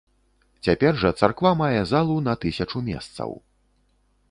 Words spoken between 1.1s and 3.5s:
царква мае залу на тысячу месцаў.